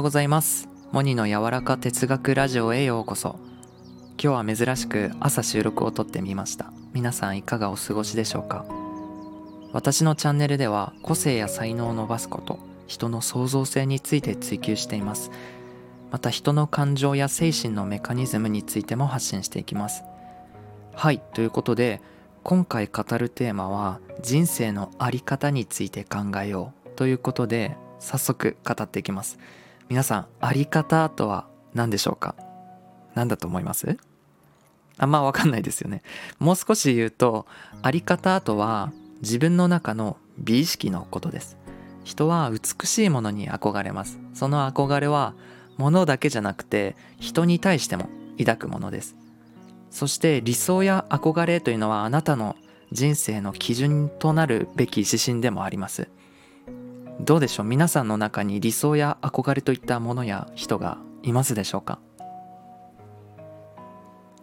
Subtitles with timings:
[0.00, 0.66] ようございます。
[0.92, 3.38] モニの柔らか哲学ラジオへようこそ。
[4.18, 6.72] 今日は珍しく朝収録を撮ってみました。
[6.94, 8.64] 皆さんいかがお過ごしでしょうか？
[9.74, 15.30] 私のチャンネルでは個性や才能を伸ばすこと人の創造性について追求しています。
[16.10, 20.02] また人の感情や精神のメカニズムについても発信していきます。
[20.94, 22.00] はいということで
[22.42, 26.88] 今回語るテーマは人生のあり方について考えよう。
[26.96, 29.38] ということで早速語っていきます。
[29.90, 32.36] 皆さんあり方とは何でしょうか？
[33.16, 33.98] 何だと思います？
[34.96, 36.02] あんま分かんないですよね。
[36.38, 37.44] もう少し言うと
[37.82, 41.58] あり方とは自分の中の美意識のことです。
[42.04, 44.20] 人は美しいものに憧れます。
[44.32, 45.34] その憧れは
[45.76, 49.16] 物だけじゃなくて人に対しても抱くものです。
[49.90, 52.54] そして理想や憧れというのはあなたの
[52.92, 56.06] 人生の基準となるべき指針でもあります。
[57.22, 57.66] どうでしょう？
[57.66, 61.98] 皆さんの中に理想や憧れといったものや人がいますでしょうか？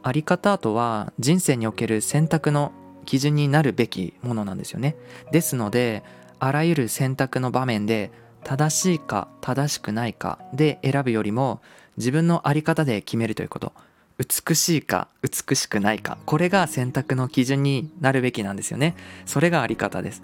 [0.04, 2.72] あり方とは人生における選択の
[3.06, 4.96] 基準になるべきものなんですよね。
[5.32, 6.04] ですので
[6.40, 8.12] あらゆる選択の場面で
[8.44, 11.62] 正しいか正しくないかで選ぶよりも
[11.98, 13.74] 自分の在り方で決めるということ。
[14.20, 16.18] 美しいか美しくないか。
[16.26, 18.96] これが選択の基準になるべきなんですよね。
[19.26, 20.24] それがあり方です。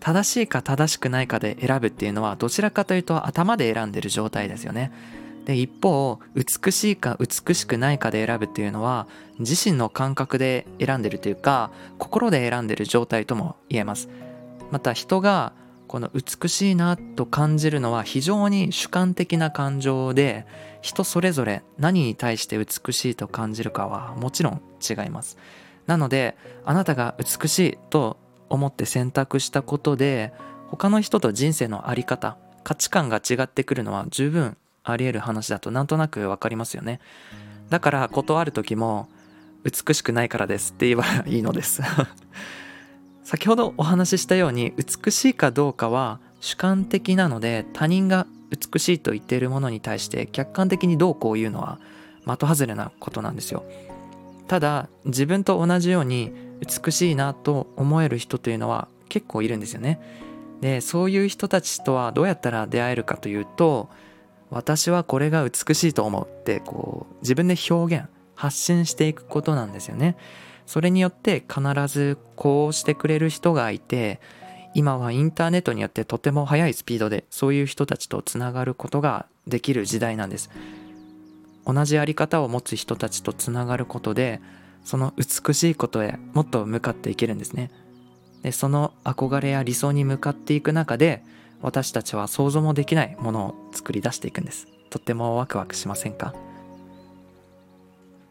[0.00, 4.90] 正しいか正しくないかで選ぶっていうのはどちらかというと頭で選んでる状態ですよね。
[5.44, 9.06] で一方美しいか美しくないかで選ぶっていうのは
[9.38, 14.08] 自身の感覚で選んでるというか心で選んでる状態とも言えます。
[14.70, 15.52] また人が
[15.88, 20.46] この美しいなと感じるのは非常に主観的な感情で
[20.82, 25.36] 人それぞれ何に対して美しいと感じるかはもちろん違います。
[25.86, 28.16] なのであなたが美しいと
[28.50, 30.32] 思って選択したことで
[30.68, 37.00] 他の人と人生の在り方価値観が違ってくるのは十分あり得る話だとなんとなく分かりますよね。
[37.70, 39.08] だから断る時も
[39.64, 41.82] 美しくないからですって言えばいいのです。
[43.24, 51.78] 先ほどお話ししたように美しいかどうかは主観的なので他人が美しいと言っているものに対して客観的にどうこう言うのは
[52.26, 53.64] 的外れなことなんですよ。
[54.48, 60.00] ただ自分と同じように美しいなと思える人というのは結構いるんですよね。
[60.60, 63.88] でそういう人たちとはどうやったら出会えるかというと
[64.50, 70.16] 私はこれが美しいと思うってこう自分で表現発信していくことなんですよね。
[70.66, 74.20] それによって必ずこうしてくれる人がいて
[74.74, 80.50] 今はインターネットによってとても速いスピードでそういう人たちとつながることができる時代なんです。
[81.66, 84.40] 同じやり方を持つ人たちとつながることで
[84.84, 87.70] その美しいことへもっと向かっていけるんですね
[88.42, 91.22] でその憧れや理想に向かっていく中で
[91.62, 96.34] 私たちは想像もできないものを作り出していくんですとってもワクワクしませんか？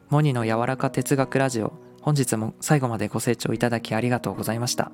[0.10, 1.72] モニの柔らか哲学ラジオ
[2.02, 4.92] 本日も最後までご清聴いただきありがとうございました。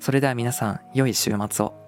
[0.00, 1.85] それでは皆さん、良い週末を。